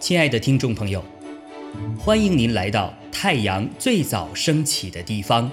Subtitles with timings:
[0.00, 1.04] 亲爱的听众朋友，
[1.96, 5.48] 欢迎您来到太阳最早升起的地方，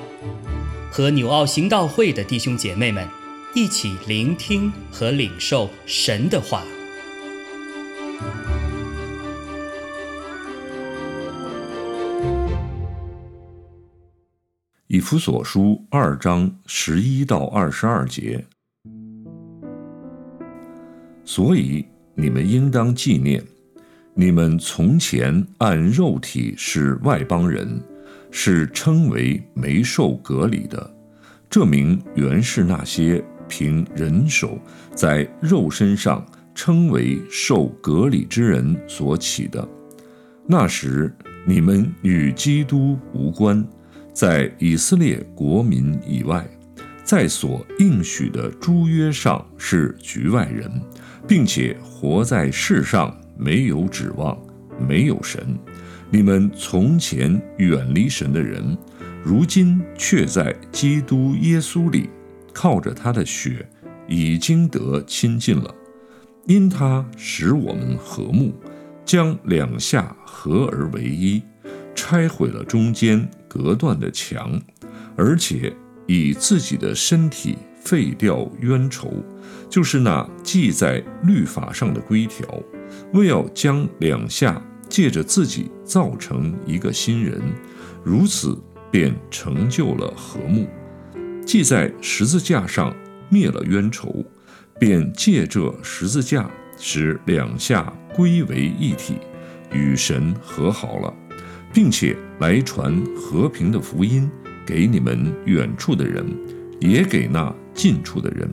[0.89, 3.07] 和纽奥行道会的弟兄姐妹们
[3.53, 6.63] 一起聆听和领受神的话。
[14.87, 18.45] 以弗所书二章十一到二十二节，
[21.27, 23.43] 所以你们应当纪念。
[24.15, 27.79] 你们从前按肉体是外邦人，
[28.31, 30.95] 是称为没受隔离的，
[31.49, 34.57] 这名原是那些凭人手
[34.95, 39.67] 在肉身上称为受隔离之人所起的。
[40.47, 41.13] 那时
[41.45, 43.67] 你们与基督无关，
[44.13, 46.49] 在以色列国民以外，
[47.03, 50.71] 在所应许的诸约上是局外人，
[51.27, 53.15] 并且活在世上。
[53.39, 54.35] 没有指望，
[54.79, 55.55] 没有神。
[56.09, 58.75] 你们从前远离神的人，
[59.23, 62.09] 如今却在基督耶稣里，
[62.51, 63.69] 靠着他的血，
[64.07, 65.71] 已经得亲近了。
[66.47, 68.51] 因他使我们和睦，
[69.05, 71.43] 将两下合而为一，
[71.93, 74.59] 拆毁了中间隔断的墙，
[75.15, 75.71] 而且
[76.07, 77.55] 以自己的身体
[77.87, 79.23] 废掉冤仇，
[79.69, 82.45] 就是那记在律法上的规条。
[83.13, 87.41] 为要将两下借着自己造成一个新人，
[88.03, 90.67] 如此便成就了和睦。
[91.45, 92.93] 记在十字架上
[93.29, 94.25] 灭了冤仇，
[94.77, 97.81] 便借这十字架使两下
[98.13, 99.15] 归为一体，
[99.71, 101.13] 与神和好了，
[101.73, 104.29] 并且来传和平的福音
[104.65, 106.25] 给你们远处的人，
[106.79, 108.49] 也给那近处的人，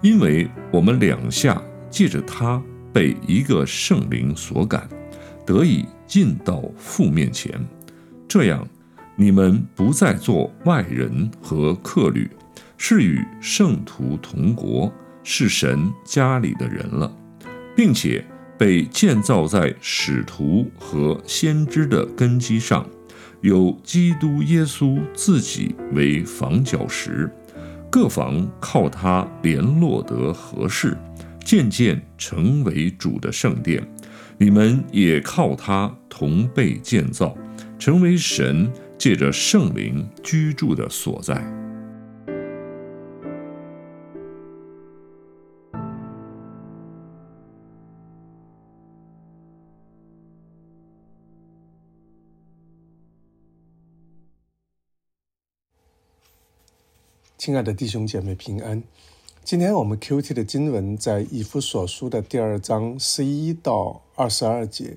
[0.00, 2.62] 因为我们两下借着他。
[2.94, 4.86] 被一个圣灵所感，
[5.46, 7.50] 得以进到父面前，
[8.28, 8.68] 这样
[9.16, 12.30] 你们不再做外人和客旅，
[12.76, 14.92] 是与圣徒同国，
[15.24, 17.10] 是神家里的人了，
[17.74, 18.22] 并且
[18.58, 22.86] 被建造在使徒和先知的根基上，
[23.40, 27.34] 有基督耶稣自己为房角石，
[27.92, 30.96] 各房靠他联络得合适。
[31.44, 33.86] 渐渐成为主的圣殿，
[34.38, 37.36] 你们也靠它同被建造，
[37.78, 41.61] 成为神借着圣灵居住的所在。
[57.44, 58.84] 亲爱的弟兄姐妹，平安。
[59.42, 64.96] 今天我们 Q T 的经文在以弗所书的第二章十一到二十二节。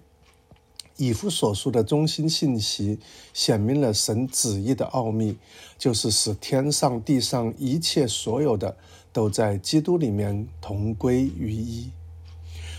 [0.98, 3.00] 以弗所书的中心信息
[3.34, 5.38] 显明了神旨意的奥秘，
[5.80, 8.78] 就是使天上地上一切所有的
[9.12, 11.90] 都在基督里面同归于一。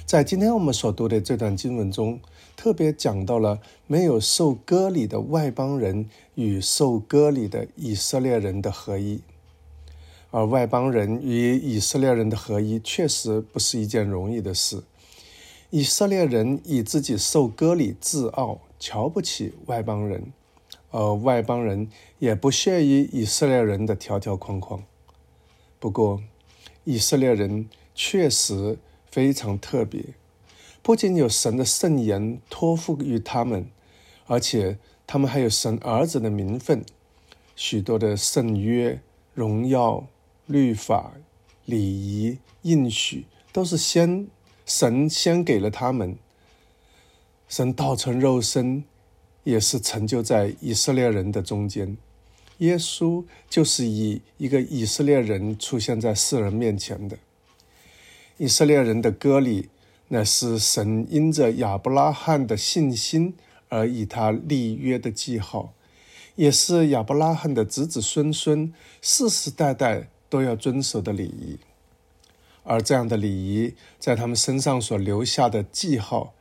[0.04, 2.20] 在今天我们所读的这段经文中，
[2.54, 9.20] 特别讲到了没有受割礼的外邦人与受割礼的以色列人的合一。
[10.30, 14.82] 而外邦人与以色列人的合一，确实不是一件容易的事。
[15.70, 20.32] 以色列人以自己受割礼自傲，瞧不起外邦人；
[20.90, 21.88] 而外邦人
[22.18, 24.82] 也不屑于以色列人的条条框框。
[25.78, 26.22] 不过，
[26.84, 28.78] 以色列人确实
[29.10, 30.04] 非常特别，
[30.82, 33.66] 不仅有神的圣言托付于他们，
[34.26, 36.84] 而且他们还有神儿子的名分，
[37.54, 39.00] 许多的圣约、
[39.34, 40.06] 荣耀。
[40.46, 41.12] 律法、
[41.64, 44.26] 礼仪、应许，都是先
[44.64, 46.16] 神先给了他们。
[47.48, 48.84] 神道成肉身，
[49.44, 51.96] 也是成就在以色列人的中间。
[52.58, 57.18] 耶稣就是以一个以色列人出现在世人面前的。
[58.38, 59.68] 以色列人的割礼，
[60.08, 63.34] 乃是神因着亚伯拉罕的信心
[63.68, 65.72] 而以他立约的记号，
[66.34, 70.08] 也是亚伯拉罕的子子孙孙世世代代。
[70.28, 71.58] 都要遵守的礼仪，
[72.64, 76.34] 而这样的礼仪在他们身上所留下的记号，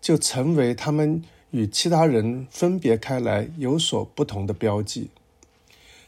[0.00, 5.10] 就成为他们与其他人分别开来、有所不同的标记。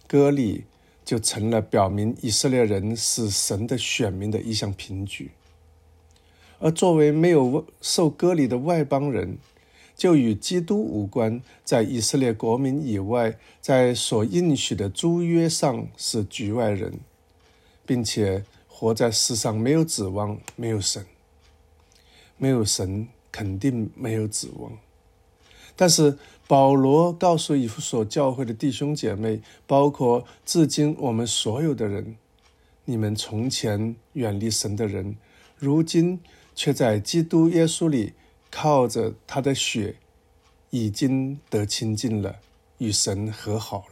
[0.07, 0.65] 割礼
[1.05, 5.31] 就成了表明以色列人是神的选民的一项凭据，
[6.59, 9.39] 而作为没有受割礼的外邦人，
[9.97, 17.01] 就与基督无关，在以色列国民以外，在所应许的诸约上是局外人。
[17.85, 21.05] 并且活在世上没有指望，没有神，
[22.37, 24.73] 没有神肯定没有指望。
[25.75, 32.17] 但是保罗告诉以弗所教会的弟兄姐妹，包括至今我们所有的人，
[32.85, 35.17] 你们从前远离神的人，
[35.57, 36.21] 如今
[36.55, 38.13] 却在基督耶稣里
[38.51, 39.97] 靠着他的血，
[40.71, 42.37] 已经得亲近了，
[42.79, 43.87] 与神和好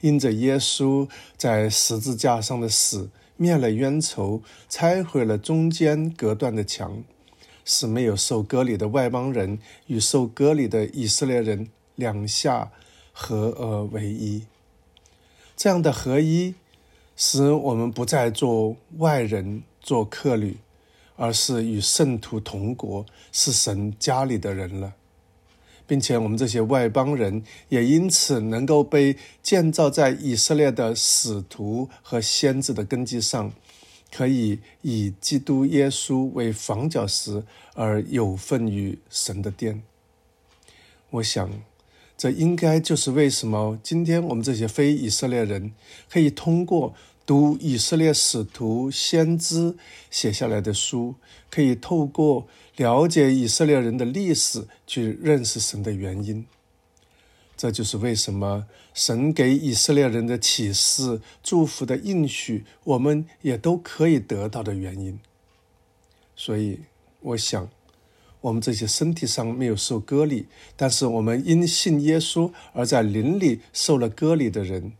[0.00, 7.02] 因着耶稣在十字架上的死，灭了冤仇，拆毁了中间隔断的墙。
[7.70, 9.58] 使没有受割礼的外邦人
[9.88, 12.72] 与受割礼的以色列人两下
[13.12, 14.46] 合而为一。
[15.54, 16.54] 这样的合一，
[17.14, 20.56] 使我们不再做外人、做客旅，
[21.16, 24.94] 而是与圣徒同国，是神家里的人了，
[25.88, 33.50] 并且我们这些外邦人也因此能够被建造在以色列的使徒和先知的根基上。
[34.10, 37.42] 可以以基督耶稣为房角石，
[37.74, 39.82] 而有份于神的殿。
[41.10, 41.62] 我想，
[42.16, 45.72] 这应该就是为什么今天我们这些非以色列人
[46.08, 46.94] 可以通过
[47.28, 49.76] 读以色列使徒、先知
[50.10, 51.16] 写下来的书，
[51.50, 56.46] 可以透过了解以色列人的历史去认识神的原因。
[57.54, 65.20] 这就是为什么神给以色列人的启示、祝福的应许，我们也都可以得到的原因。
[66.34, 66.78] 所以，
[67.20, 67.68] 我想，
[68.40, 70.46] 我们这些身体上没有受割礼，
[70.76, 74.92] 但是我们因信耶稣而在灵里受了割礼的人，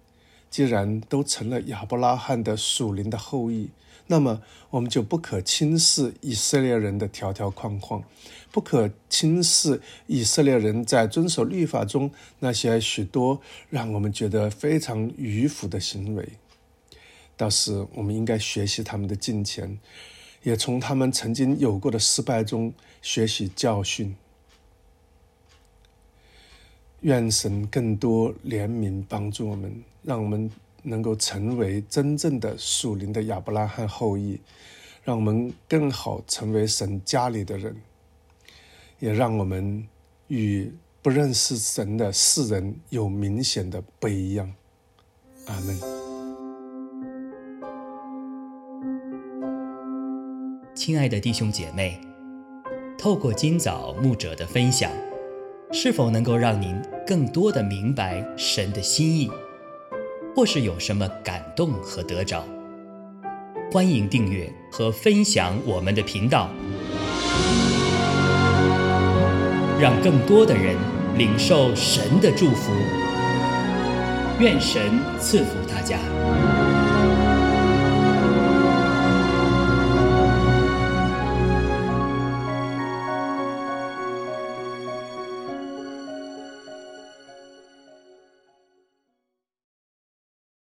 [0.50, 3.70] 既然都成了亚伯拉罕的属灵的后裔。
[4.10, 4.40] 那么，
[4.70, 8.02] 我们就不可轻视以色列人的条条框框，
[8.50, 16.26] 不可轻视以色列人在遵守律法中那些许多让我们觉得非常迂腐的行为。
[17.36, 19.78] 倒是，我们应该学习他们的敬虔，
[20.42, 22.72] 也从他们曾经有过的失败中
[23.02, 24.16] 学习教训。
[27.00, 30.50] 愿神更多怜悯帮助我们，让我们。
[30.84, 34.40] 能够成为真正的属灵的亚伯拉罕后裔，
[35.02, 37.76] 让我们更好成为神家里的人，
[39.00, 39.86] 也让我们
[40.28, 40.72] 与
[41.02, 44.54] 不认识神的世人有明显的不一样。
[45.46, 45.78] 阿门。
[50.74, 52.00] 亲爱的弟兄姐妹，
[52.96, 54.90] 透过今早牧者的分享，
[55.70, 59.30] 是否能够让您更多的明白神的心意？
[60.34, 62.42] 或是有什么感动和得着，
[63.70, 66.48] 欢迎订阅和分享我们的频道，
[69.78, 70.74] 让更多的人
[71.18, 72.72] 领受神的祝福。
[74.40, 74.80] 愿神
[75.18, 75.98] 赐福大家。